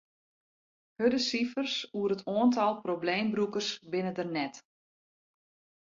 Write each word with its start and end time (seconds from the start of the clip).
Hurde 0.99 1.19
sifers 1.25 1.75
oer 1.99 2.11
it 2.15 2.25
oantal 2.33 2.73
probleembrûkers 2.85 3.69
binne 3.91 4.11
der 4.17 4.29
net. 4.37 4.55